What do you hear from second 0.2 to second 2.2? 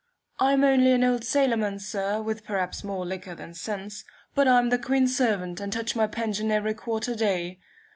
I'm only an old sailor man, sir,